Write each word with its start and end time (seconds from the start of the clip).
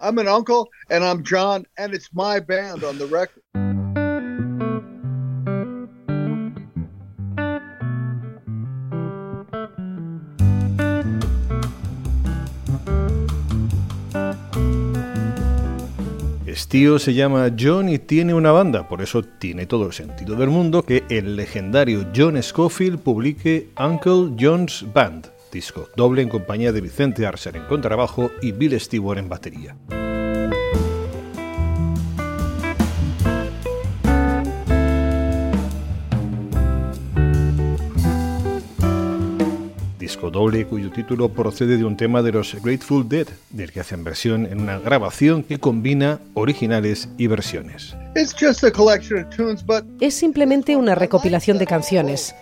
I'm 0.00 0.18
an 0.18 0.28
uncle 0.28 0.68
and 0.90 1.04
I'm 1.04 1.24
John 1.24 1.66
and 1.76 1.94
it's 1.94 2.10
my 2.12 2.40
band 2.40 2.84
on 2.84 2.98
the 2.98 3.06
record. 3.06 3.42
tío 16.68 16.98
se 16.98 17.14
llama 17.14 17.50
John 17.58 17.88
y 17.88 17.98
tiene 17.98 18.34
una 18.34 18.52
banda, 18.52 18.88
por 18.88 19.00
eso 19.00 19.22
tiene 19.22 19.64
todo 19.64 19.86
el 19.86 19.92
sentido 19.92 20.36
del 20.36 20.50
mundo 20.50 20.82
que 20.82 21.02
el 21.08 21.34
legendario 21.34 22.06
John 22.14 22.40
Scofield 22.42 22.98
publique 22.98 23.70
Uncle 23.78 24.34
John's 24.38 24.84
Band, 24.92 25.28
disco 25.50 25.88
doble 25.96 26.22
en 26.22 26.28
compañía 26.28 26.72
de 26.72 26.80
Vicente 26.80 27.26
Arcer 27.26 27.56
en 27.56 27.66
contrabajo 27.66 28.30
y 28.42 28.52
Bill 28.52 28.78
Stewart 28.80 29.18
en 29.18 29.28
batería. 29.28 29.76
disco 40.08 40.30
doble 40.30 40.64
cuyo 40.64 40.90
título 40.90 41.28
procede 41.28 41.76
de 41.76 41.84
un 41.84 41.98
tema 41.98 42.22
de 42.22 42.32
los 42.32 42.54
Grateful 42.62 43.08
Dead, 43.08 43.28
del 43.50 43.70
que 43.70 43.80
hacen 43.80 44.04
versión 44.04 44.46
en 44.46 44.60
una 44.60 44.78
grabación 44.78 45.42
que 45.42 45.58
combina 45.58 46.18
originales 46.32 47.10
y 47.18 47.26
versiones. 47.26 47.94
Es 50.00 50.14
simplemente 50.14 50.76
una 50.76 50.94
recopilación 50.94 51.58
de 51.58 51.66
canciones. 51.66 52.34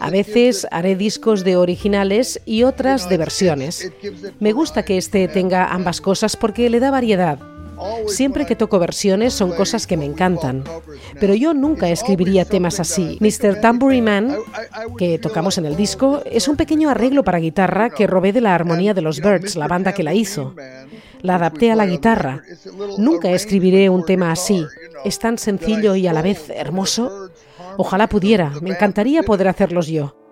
A 0.00 0.10
veces 0.10 0.66
haré 0.70 0.96
discos 0.96 1.44
de 1.44 1.56
originales 1.56 2.40
y 2.44 2.62
otras 2.62 3.08
de 3.08 3.16
versiones. 3.16 3.92
Me 4.40 4.52
gusta 4.52 4.84
que 4.84 4.96
este 4.98 5.28
tenga 5.28 5.66
ambas 5.66 6.00
cosas 6.00 6.36
porque 6.36 6.70
le 6.70 6.80
da 6.80 6.90
variedad. 6.90 7.38
Siempre 8.06 8.46
que 8.46 8.56
toco 8.56 8.78
versiones 8.78 9.34
son 9.34 9.52
cosas 9.52 9.86
que 9.86 9.96
me 9.96 10.04
encantan, 10.04 10.64
pero 11.20 11.34
yo 11.34 11.54
nunca 11.54 11.88
escribiría 11.88 12.44
temas 12.44 12.80
así. 12.80 13.18
Mr. 13.20 13.60
Tambourine 13.60 14.02
Man, 14.02 14.36
que 14.98 15.18
tocamos 15.18 15.58
en 15.58 15.66
el 15.66 15.76
disco, 15.76 16.22
es 16.24 16.48
un 16.48 16.56
pequeño 16.56 16.90
arreglo 16.90 17.24
para 17.24 17.38
guitarra 17.38 17.90
que 17.90 18.06
robé 18.06 18.32
de 18.32 18.40
la 18.40 18.54
armonía 18.54 18.94
de 18.94 19.02
los 19.02 19.20
Birds, 19.20 19.56
la 19.56 19.68
banda 19.68 19.92
que 19.92 20.02
la 20.02 20.14
hizo. 20.14 20.54
La 21.22 21.36
adapté 21.36 21.72
a 21.72 21.76
la 21.76 21.86
guitarra. 21.86 22.42
Nunca 22.98 23.30
escribiré 23.30 23.88
un 23.88 24.04
tema 24.04 24.30
así. 24.30 24.64
Es 25.04 25.18
tan 25.18 25.38
sencillo 25.38 25.94
y 25.94 26.06
a 26.06 26.12
la 26.12 26.22
vez 26.22 26.50
hermoso. 26.50 27.30
Ojalá 27.76 28.08
pudiera, 28.08 28.52
me 28.60 28.70
encantaría 28.70 29.22
poder 29.22 29.48
hacerlos 29.48 29.86
yo. 29.86 30.23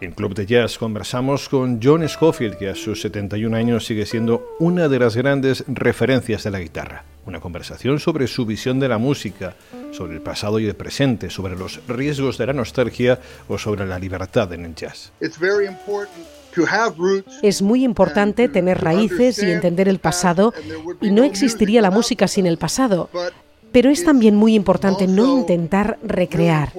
En 0.00 0.12
Club 0.12 0.34
de 0.34 0.46
Jazz 0.46 0.78
conversamos 0.78 1.50
con 1.50 1.78
John 1.82 2.08
Scofield, 2.08 2.56
que 2.56 2.70
a 2.70 2.74
sus 2.74 3.02
71 3.02 3.54
años 3.54 3.84
sigue 3.84 4.06
siendo 4.06 4.56
una 4.58 4.88
de 4.88 4.98
las 4.98 5.14
grandes 5.14 5.62
referencias 5.68 6.42
de 6.42 6.50
la 6.50 6.58
guitarra. 6.58 7.04
Una 7.26 7.38
conversación 7.38 8.00
sobre 8.00 8.26
su 8.26 8.46
visión 8.46 8.80
de 8.80 8.88
la 8.88 8.96
música, 8.96 9.56
sobre 9.92 10.14
el 10.14 10.22
pasado 10.22 10.58
y 10.58 10.64
el 10.64 10.74
presente, 10.74 11.28
sobre 11.28 11.54
los 11.54 11.86
riesgos 11.86 12.38
de 12.38 12.46
la 12.46 12.54
nostalgia 12.54 13.20
o 13.46 13.58
sobre 13.58 13.84
la 13.84 13.98
libertad 13.98 14.50
en 14.54 14.64
el 14.64 14.74
jazz. 14.74 15.12
Es 17.42 17.60
muy 17.60 17.84
importante 17.84 18.48
tener 18.48 18.80
raíces 18.80 19.42
y 19.42 19.50
entender 19.50 19.86
el 19.86 19.98
pasado 19.98 20.54
y 21.02 21.10
no 21.10 21.24
existiría 21.24 21.82
la 21.82 21.90
música 21.90 22.26
sin 22.26 22.46
el 22.46 22.56
pasado. 22.56 23.10
Pero 23.70 23.90
es 23.90 24.02
también 24.02 24.34
muy 24.34 24.54
importante 24.54 25.06
no 25.06 25.26
intentar 25.26 25.98
recrear. 26.02 26.72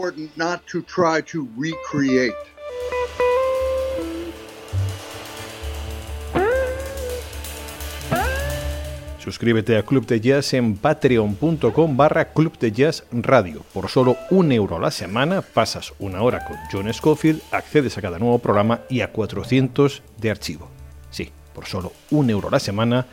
Suscríbete 9.24 9.78
a 9.78 9.84
Club 9.84 10.08
de 10.08 10.20
Jazz 10.20 10.56
en 10.56 10.76
patreon.com 10.76 11.96
barra 11.96 12.34
Club 12.34 12.58
de 12.58 12.72
Jazz 12.72 13.04
Radio. 13.12 13.64
Por 13.72 13.88
solo 13.88 14.18
un 14.32 14.52
euro 14.52 14.80
la 14.80 14.90
semana 14.90 15.44
pasas 15.44 15.94
una 16.00 16.24
hora 16.24 16.44
con 16.44 16.58
John 16.72 16.92
Scofield, 16.92 17.40
accedes 17.52 18.00
a 18.00 18.02
cada 18.02 18.18
nuevo 18.18 18.40
programa 18.40 18.82
y 18.90 19.02
a 19.02 19.12
400 19.12 20.02
de 20.18 20.32
archivo. 20.32 20.70
Sí, 21.12 21.30
por 21.54 21.68
solo 21.68 21.94
un 22.10 22.32
euro 22.32 22.50
la 22.50 22.60
semana, 22.60 23.06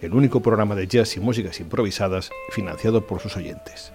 el 0.00 0.14
único 0.14 0.40
programa 0.40 0.74
de 0.74 0.86
jazz 0.86 1.18
y 1.18 1.20
músicas 1.20 1.60
improvisadas 1.60 2.30
financiado 2.52 3.06
por 3.06 3.20
sus 3.20 3.36
oyentes. 3.36 3.92